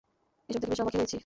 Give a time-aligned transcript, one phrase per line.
[0.49, 1.17] এসব দেখে বেশ অবাকই হয়েছি।